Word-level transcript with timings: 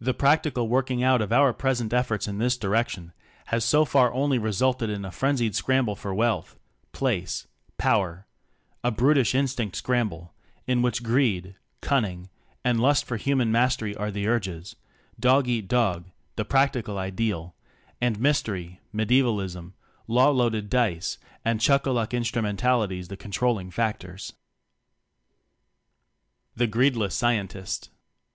The 0.00 0.14
practical 0.14 0.68
working 0.68 1.02
out 1.02 1.20
of 1.20 1.34
our 1.34 1.52
present 1.52 1.92
efforts 1.92 2.26
in 2.26 2.38
this 2.38 2.56
direction, 2.56 3.12
has 3.48 3.62
so 3.62 3.84
14 3.84 3.84
TECHNOCRACY 4.06 4.12
far 4.14 4.18
only 4.18 4.38
resulted 4.38 4.88
in 4.88 5.04
a 5.04 5.10
frenzied 5.10 5.54
scram 5.54 5.84
ble 5.84 5.94
for 5.94 6.14
wealth, 6.14 6.58
place, 6.92 7.46
power 7.76 8.26
a 8.82 8.90
brut 8.90 9.18
ish 9.18 9.34
instinct 9.34 9.76
scramble, 9.76 10.32
in 10.66 10.80
which 10.80 11.02
greed, 11.02 11.56
cunning, 11.82 12.30
and 12.64 12.80
lust 12.80 13.04
for 13.04 13.18
human 13.18 13.52
mastery 13.52 13.94
are 13.94 14.10
the 14.10 14.26
urges; 14.26 14.76
"dog 15.20 15.46
eat 15.46 15.68
dog" 15.68 16.10
the 16.36 16.44
"practical" 16.46 16.96
ideal; 16.96 17.54
and 18.00 18.18
mystery, 18.18 18.80
medievalism, 18.94 19.74
law 20.06 20.30
loaded 20.30 20.70
dice 20.70 21.18
and 21.44 21.60
chuck 21.60 21.84
a 21.84 21.90
luck 21.90 22.14
instrumentalities 22.14 23.08
the 23.08 23.16
con 23.18 23.30
trolling 23.30 23.70
factors. 23.70 24.32
The 26.56 26.66
Greedless 26.66 27.12
Scientist. 27.14 27.90